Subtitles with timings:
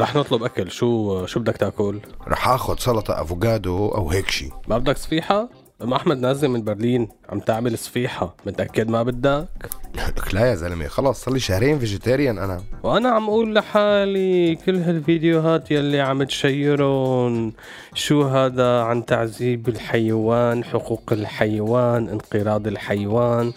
[0.00, 4.78] رح نطلب أكل شو شو بدك تاكل؟ رح آخذ سلطة أفوكادو أو هيك شي ما
[4.78, 5.48] بدك صفيحة؟
[5.84, 9.48] أم أحمد نازل من برلين عم تعمل صفيحة متأكد ما بدك؟
[9.94, 12.62] لك لا يا زلمة خلص صار لي شهرين vegetarian أنا.
[12.82, 17.52] وأنا عم أقول لحالي كل هالفيديوهات يلي عم تشيرون
[17.94, 23.52] شو هذا عن تعذيب الحيوان حقوق الحيوان انقراض الحيوان.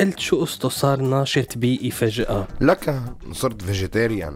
[0.00, 2.46] قلت شو قصته؟ صار ناشط بيئي فجأة.
[2.60, 4.34] لك صرت vegetarian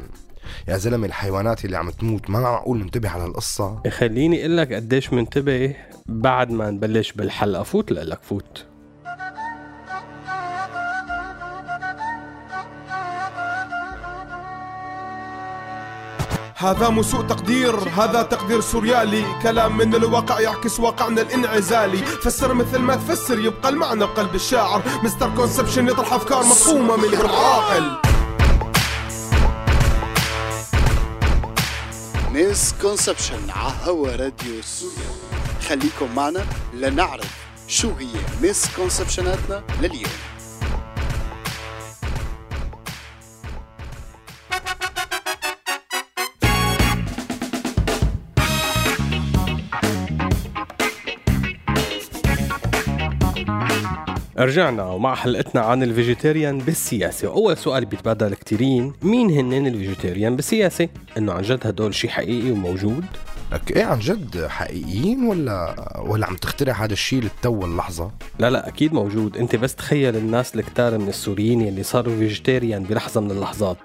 [0.68, 5.12] يا زلمة الحيوانات اللي عم تموت ما معقول ننتبه على القصة؟ خليني أقول لك قديش
[5.12, 5.76] منتبه
[6.06, 7.62] بعد ما نبلش بالحلقة.
[7.62, 8.66] فوت لك فوت.
[16.56, 19.24] هذا مو سوء تقدير هذا تقدير سوريالي.
[19.42, 21.96] كلام من الواقع يعكس واقعنا الانعزالي.
[21.96, 24.82] فسر مثل ما تفسر يبقى المعنى بقلب الشاعر.
[25.04, 28.09] misconception يطرح أفكار مفهومة من العاقل.
[32.50, 35.10] misconception على هوا راديو سوريا
[35.68, 38.06] خليكم معنا لنعرف شو هي
[38.42, 40.12] misconception اتنا لليوم
[54.44, 57.28] رجعنا ومع حلقتنا عن ال vegetarian بالسياسة.
[57.28, 58.92] وأول سؤال بيتبادل كتيرين.
[59.02, 60.88] مين هنن ال vegetarian بالسياسة؟
[61.18, 63.04] إنه عن جد هدول شي حقيقي وموجود؟
[63.52, 65.74] لك إيه عن جد حقيقيين ولا
[66.06, 69.36] ولا عم تخترع هذا الشيء للتو اللحظة؟ لا لا أكيد موجود.
[69.36, 73.78] أنت بس تخيل الناس الكتار من السوريين اللي صاروا vegetarian بلحظة من اللحظات.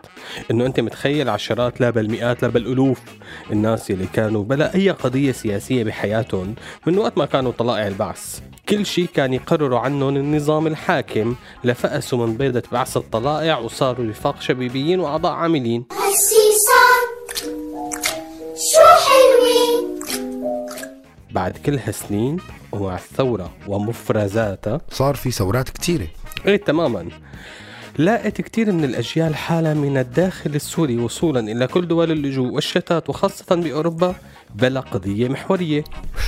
[0.51, 3.01] إنه أنت متخيل عشرات لا بل مئات لا بل ألوف
[3.51, 6.55] الناس اللي كانوا بلا أي قضية سياسية بحياتهم
[6.87, 8.39] من وقت ما كانوا طلائع البعث.
[8.69, 11.35] كل شيء كان يقرروا عنهم النظام الحاكم.
[11.63, 15.85] لفقسوا من بيضة بعث الطلائع وصاروا رفاق شبيبيين وأعضاء عاملين.
[18.55, 19.99] شو حلوين؟
[21.31, 22.37] بعد كل هالسنين
[22.71, 24.81] ومع الثورة ومفرزاتها.
[24.91, 26.07] صار في ثورات كتيرة.
[26.45, 27.09] إيه تماما.
[27.97, 33.55] لاقت كثير من الأجيال حالة من الداخل السوري وصولا إلى كل دول اللجوء والشتات وخاصة
[33.55, 34.15] بأوروبا
[34.55, 35.83] بلا قضية محورية.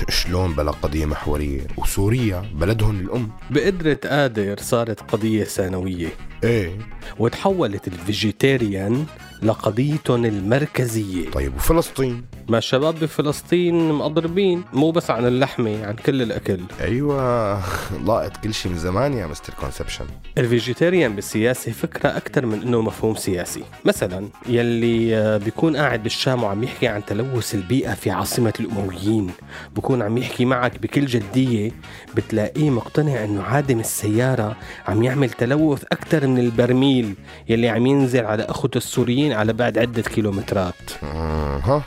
[0.09, 3.29] شلون بلا قضية محورية؟ وسوريا بلدهم الأم.
[3.49, 6.09] بقدرة قادر صارت قضية ثانوية.
[6.43, 6.77] إيه.
[7.19, 9.05] وتحولت الفيجيتيريان
[9.43, 11.29] لقضيتهم المركزية.
[11.29, 16.59] طيب وفلسطين؟ ما الشباب بفلسطين مقضربين مو بس عن اللحمة عن كل الأكل.
[16.81, 17.61] أيوه
[18.05, 20.05] لاقط كل شيء من زمان يا mister conception.
[20.37, 23.63] ال vegetarian بالسياسة فكرة أكثر من إنه مفهوم سياسي.
[23.85, 29.31] مثلا يلي آه، بيكون قاعد بالشام وعم يحكي عن تلوث البيئة في عاصمة الأمويين.
[29.75, 31.71] بكون عم يحكي معك بكل جدية
[32.15, 34.55] بتلاقيه مقتنع إنه عادم السيارة
[34.87, 37.15] عم يعمل تلوث أكثر من البرميل
[37.49, 41.03] يلي عم ينزل على أخوة السوريين على بعد عدة كيلومترات.
[41.03, 41.83] ها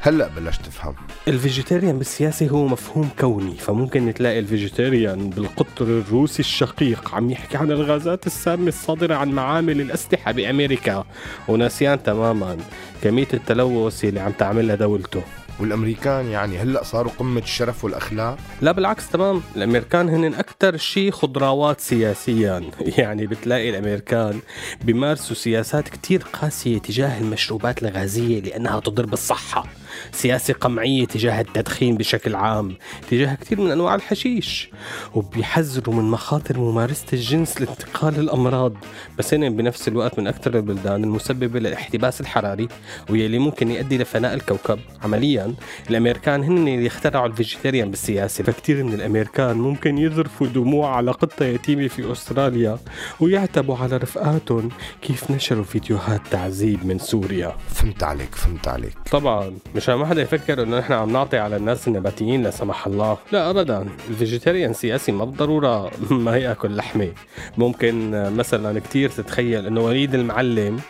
[0.00, 0.94] هلأ بلشت تفهم.
[1.28, 7.56] ال vegetarian بالسياسة هو مفهوم كوني فممكن تلاقي ال vegetarian بالقطر الروسي الشقيق عم يحكي
[7.56, 11.04] عن الغازات السامة الصادرة عن معامل الأسلحة بأمريكا.
[11.48, 12.56] وناسيان تماما.
[13.02, 15.22] كمية التلوث اللي عم تعملها دولته.
[15.60, 21.80] والأمريكان يعني هلأ صاروا قمة الشرف والأخلاق؟ لا بالعكس تمام الأمريكان هن أكثر شيء خضراوات
[21.80, 22.70] سياسيا.
[22.98, 24.40] يعني بتلاقي الأمريكان
[24.84, 29.66] بيمارسوا سياسات كتير قاسية تجاه المشروبات الغازية لأنها تضر بالصحة.
[30.12, 32.76] سياسة قمعية تجاه التدخين بشكل عام
[33.10, 34.70] تجاه كثير من أنواع الحشيش
[35.14, 38.72] وبيحذروا من مخاطر ممارسة الجنس لانتقال الأمراض.
[39.18, 42.68] بس هن بنفس الوقت من أكثر البلدان المسببة للاحتباس الحراري
[43.10, 44.78] ويلي ممكن يؤدي لفناء الكوكب.
[45.02, 45.54] عمليا
[45.90, 48.44] الأمريكان هن اللي اخترعوا الفيجيتيريان بالسياسة.
[48.44, 52.78] فكتير من الأمريكان ممكن يذرفوا دموع على قطة يتيمة في أستراليا
[53.20, 54.68] ويعتبوا على رفقاتهم
[55.02, 57.56] كيف نشروا فيديوهات تعذيب من سوريا.
[57.68, 58.94] فهمت عليك فهمت عليك.
[59.10, 59.52] طبعا
[59.86, 63.18] مشان ما حدا يفكر إنه نحن عم نعطي على الناس النباتيين لا سمح الله.
[63.32, 63.86] لا ابدا.
[64.08, 67.12] ال vegetarian سياسي ما بالضروره ما يأكل لحمة.
[67.58, 70.80] ممكن مثلا كتير تتخيل إنه وليد المعلم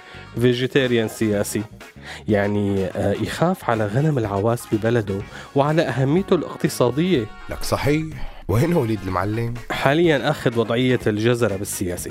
[0.40, 1.62] vegetarian سياسي.
[2.28, 5.18] يعني آه، يخاف على غنم العواس ببلده
[5.54, 7.26] وعلى أهميته الاقتصادية.
[7.50, 8.35] لك صحيح.
[8.48, 12.10] وين وليد المعلم؟ حاليا أخذ وضعية الجزرة بالسياسة.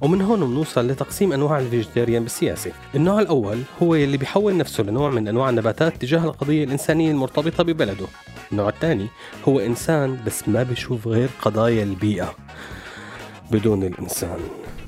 [0.00, 2.72] ومن هون بنوصل لتقسيم أنواع ال vegetarian بالسياسة.
[2.94, 8.06] النوع الأول هو يلي بيحول نفسه لنوع من أنواع النباتات تجاه القضية الإنسانية المرتبطة ببلده.
[8.52, 9.06] النوع الثاني
[9.48, 12.34] هو إنسان بس ما بيشوف غير قضايا البيئة
[13.50, 14.38] بدون الإنسان.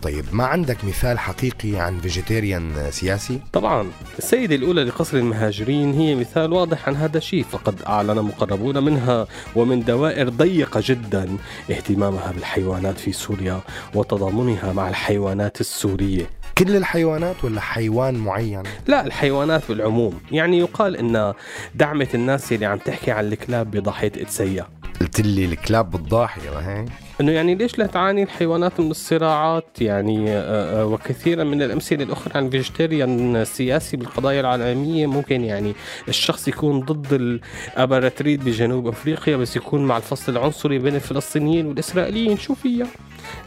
[0.03, 6.53] طيب ما عندك مثال حقيقي عن vegetarian سياسي؟ طبعا السيدة الأولى لقصر المهاجرين هي مثال
[6.53, 11.37] واضح عن هذا الشيء فقد أعلن مقربون منها ومن دوائر ضيقة جدا
[11.71, 13.61] اهتمامها بالحيوانات في سوريا
[13.95, 21.35] وتضامنها مع الحيوانات السورية كل الحيوانات ولا حيوان معين؟ لا الحيوانات بالعموم يعني يقال إن
[21.75, 24.67] دعمت الناس اللي عم تحكي عن الكلاب بضاحية قدسيا
[25.01, 26.89] قلت لي الكلاب بالضاحية ما هيك؟
[27.21, 32.33] إنه يعني ليش لا تعاني الحيوانات من الصراعات؟ يعني آه، آه، وكثيرا من الأمثلة الأخرى
[32.35, 35.07] عن vegetarian السياسي بالقضايا العالمية.
[35.07, 35.75] ممكن يعني
[36.09, 42.39] الشخص يكون ضد الأباراتريد بجنوب أفريقيا بس يكون مع الفصل العنصري بين الفلسطينيين والإسرائيليين.
[42.39, 42.87] شو فيها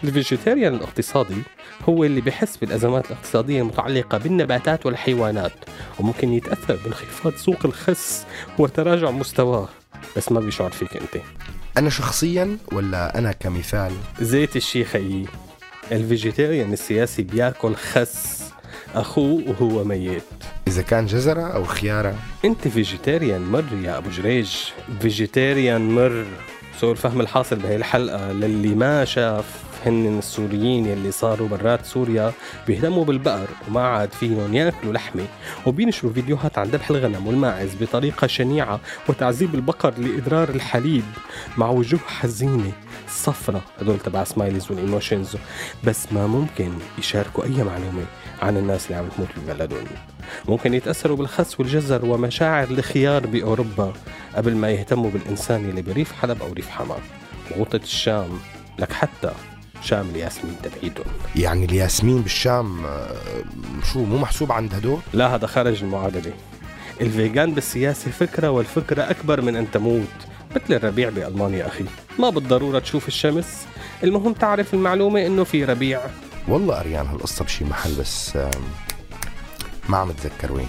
[0.03, 1.41] ال vegetarian الاقتصادي
[1.89, 5.53] هو اللي بحس بالأزمات الاقتصادية المتعلقة بالنباتات والحيوانات
[5.99, 8.25] وممكن يتأثر بانخفاض سوق الخس
[8.59, 9.67] وتراجع مستواه.
[10.17, 11.23] بس ما بيشعر فيك أنت.
[11.77, 13.91] أنا شخصيا ولا أنا كمثال؟
[14.21, 15.25] ذات الشي خيي
[15.91, 18.41] ال vegetarian السياسي بيأكل خس.
[18.95, 20.23] أخوه وهو ميت.
[20.67, 22.15] إذا كان جزرة أو خيارة.
[22.45, 24.55] أنت vegetarian مر يا أبو جريج.
[25.01, 26.25] vegetarian مر.
[26.79, 29.70] سوء الفهم الحاصل بهي الحلقة للي ما شاف.
[29.85, 32.31] هن السوريين يلي صاروا برات سوريا
[32.67, 35.25] بيهتموا بالبقر وما عاد فيهم ياكلوا لحمة.
[35.65, 38.79] وبينشروا فيديوهات عن ذبح الغنم والماعز بطريقة شنيعة
[39.09, 41.03] وتعذيب البقر لإدرار الحليب
[41.57, 42.71] مع وجوه حزينة.
[43.09, 45.37] صفرة هدول تبع smiles وال emotions
[45.83, 48.05] بس ما ممكن يشاركوا أي معلومة
[48.41, 49.85] عن الناس اللي عم تموت ببلدهم.
[50.47, 53.93] ممكن يتأثروا بالخس والجزر ومشاعر الخيار بأوروبا
[54.35, 56.95] قبل ما يهتموا بالإنسان اللي بريف حلب أو ريف حما
[57.51, 58.39] وغوطة الشام
[58.79, 59.31] لك حتى
[59.81, 61.05] شام الياسمين تبعيدهم
[61.35, 63.15] يعني الياسمين بالشام آه،
[63.93, 66.33] شو مو محسوب عند هدول؟ لا هذا خارج المعادلة.
[67.01, 70.07] الفيجان بالسياسة فكرة والفكرة أكبر من أن تموت
[70.55, 71.85] مثل الربيع بألمانيا أخي.
[72.19, 73.65] ما بالضرورة تشوف الشمس.
[74.03, 76.01] المهم تعرف المعلومة إنه في ربيع.
[76.47, 78.37] والله قريان هالقصة بشي محل بس
[79.89, 80.67] ما عم أتذكر وين.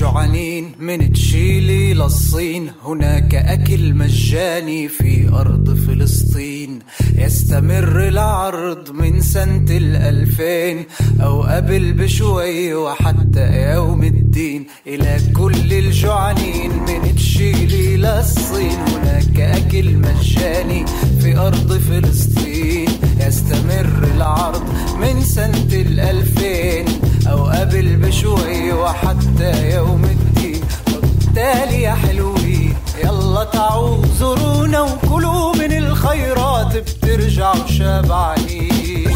[0.00, 6.78] كل الجوعانين من تشيلي للصين هناك أكل مجاني في أرض فلسطين.
[7.14, 10.84] يستمر العرض من سنة الألفين
[11.20, 14.66] أو قبل بشوي وحتى يوم الدين.
[14.86, 20.84] إلى كل الجوعانين من تشيلي للصين هناك أكل مجاني
[21.30, 22.88] في أرض فلسطين
[23.20, 24.62] يستمر العرض
[25.00, 26.84] من سنة الألفين
[27.26, 30.60] أو قبل بشوي وحتى يوم الدين.
[30.88, 32.74] وبالتالي يا حلوين
[33.04, 39.10] يلا تعوا زورونا وكلوا من الخيرات بترجعوا شبعانين.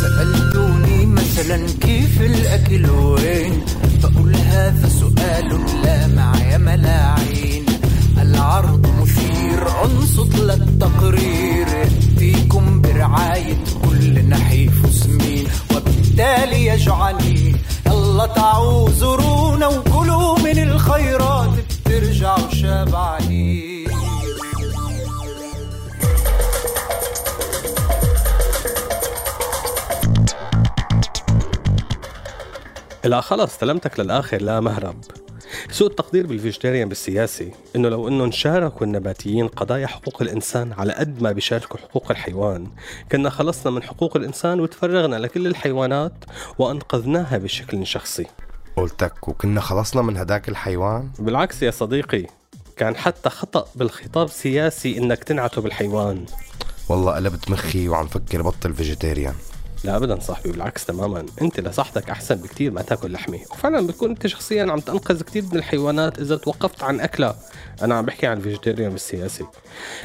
[0.00, 3.62] سألتوني مثلا كيف الأكل وين؟
[4.48, 5.48] هذا سؤال
[5.82, 7.66] لا معي ملاعين.
[8.22, 15.46] العرض مثير انصت للتقرير يأتيكم برعاية كل نحيف وسمين
[15.76, 17.56] وبالتالي يا جوعانين
[17.86, 21.50] يلا تعوا زورونا وكلوا من الخيرات.
[21.86, 23.77] بترجعوا شبعانين
[33.08, 34.96] لا خلص استلمتك للآخر لا مهرب.
[35.70, 41.22] سوء التقدير بال vegetarian بالسياسي إنه لو إنهم شاركوا النباتيين قضايا حقوق الإنسان على قد
[41.22, 42.66] ما بيشاركوا حقوق الحيوان.
[43.12, 46.12] كنا خلصنا من حقوق الإنسان وتفرغنا لكل الحيوانات
[46.58, 48.26] وأنقذناها بشكل شخصي.
[48.76, 52.26] قلتك وكنا خلصنا من هداك الحيوان؟ بالعكس يا صديقي
[52.76, 56.24] كان حتى خطأ بالخطاب سياسي إنك تنعته بالحيوان.
[56.88, 59.34] والله قلبت مخي وعم فكر بطل vegetarian.
[59.84, 61.26] لا ابدا صاحبي بالعكس تماما.
[61.42, 63.38] أنت لصحتك أحسن بكتير ما تأكل لحمة.
[63.50, 67.36] وفعلا بتكون أنت شخصيا عم تنقذ كتير من الحيوانات إذا توقفت عن أكلها.
[67.82, 69.44] أنا عم بحكي عن الفيجيتيريان بالسياسي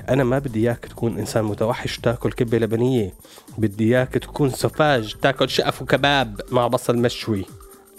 [0.10, 3.14] أنا ما بدي إياك تكون إنسان متوحش تأكل كبة لبنية.
[3.58, 7.46] بدي إياك تكون سفاج تأكل شقف وكباب مع بصل مشوي.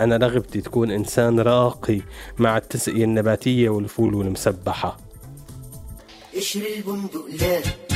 [0.01, 2.01] أنا رغبتي تكون إنسان راقي
[2.39, 4.97] مع التسقية النباتية والفول والمسبحة.
[6.37, 7.59] قشر البندق لا.
[7.59, 7.94] آه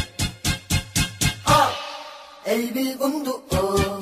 [2.48, 4.00] قلب البندق آه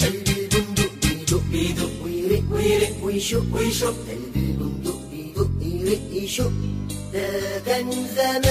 [0.00, 6.52] قلب البندق بيدق بيدق ويرق ويرق ويشق ويشق قلب البندق بيدق يرق يشق
[7.12, 8.42] ده كان زمان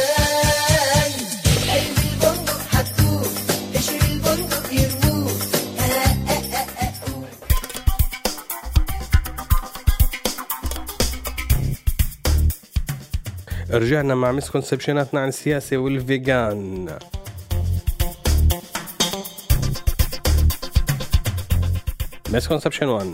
[1.70, 3.24] قلب البندق حطوه
[3.76, 5.32] قشر البندق يرموه.
[13.70, 16.88] رجعنا مع misconception اتنا عن السياسة وال vegan
[22.34, 23.14] misconception 1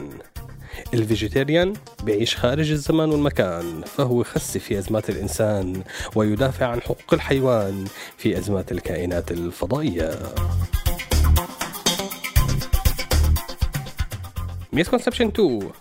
[0.94, 5.84] ال vegetarian بيعيش خارج الزمان والمكان فهو يخسف في أزمات الإنسان
[6.16, 7.86] ويدافع عن حقوق الحيوان
[8.18, 10.20] في أزمات الكائنات الفضائية.
[14.74, 15.72] misconception 2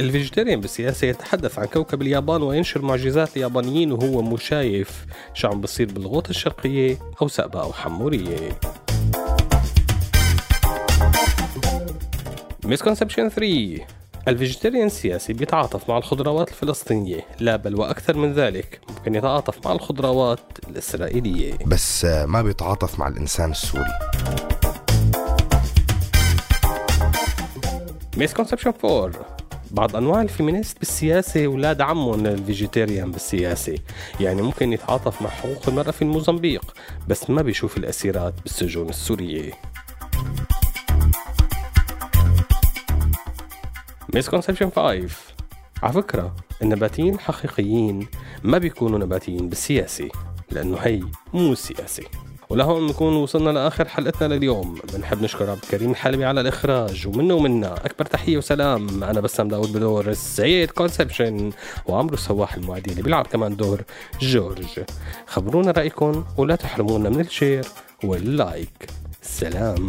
[0.00, 5.60] ال vegetarian بالسياسة يتحدث عن كوكب اليابان وينشر معجزات اليابانيين وهو مو شايف شو عم
[5.60, 8.58] بصير بالغوطة الشرقية أو سقبة أو حمورية.
[12.70, 13.78] misconception 3
[14.28, 17.20] ال vegetarian السياسي بيتعاطف مع الخضروات الفلسطينية.
[17.40, 21.58] لا بل وأكثر من ذلك ممكن يتعاطف مع الخضروات الإسرائيلية.
[21.66, 23.92] بس آه، ما بيتعاطف مع الإنسان السوري.
[28.16, 29.10] misconception 4
[29.70, 33.78] بعض أنواع ال feminist بالسياسة أولاد عمهم ال vegetarian بالسياسة.
[34.20, 36.74] يعني ممكن يتعاطف مع حقوق المرأة في موزمبيق
[37.08, 39.52] بس ما بيشوف الأسيرات بالسجون السورية.
[44.14, 45.08] misconception 5
[45.82, 48.06] على فكرة النباتيين الحقيقيين
[48.44, 50.08] ما بيكونوا نباتيين بالسياسة
[50.50, 51.00] لأنه هي
[51.34, 52.02] مو سياسة.
[52.50, 54.78] ولهون نكون وصلنا لآخر حلقتنا لليوم.
[54.94, 59.04] بنحب نشكر عبد الكريم الحلبي على الإخراج ومنه ومنا أكبر تحية وسلام.
[59.04, 61.50] أنا بسام داود بدور السيد conception
[61.86, 63.82] وعمرو سواح المعدي اللي بيلعب كمان دور
[64.20, 64.80] جورج.
[65.26, 67.64] خبرونا رأيكم ولا تحرمونا من ال share
[68.04, 68.90] وال like.
[69.22, 69.88] سلام.